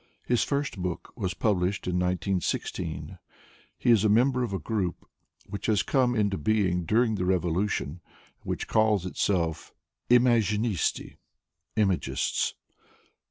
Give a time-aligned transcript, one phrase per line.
[0.25, 3.19] His first book was pub lished in 1916.
[3.77, 5.07] He is a member of a group
[5.45, 8.01] which has come into being during the revolution and
[8.41, 9.75] which calls itself
[10.09, 11.17] imazhinisty"
[11.77, 12.55] (imagists).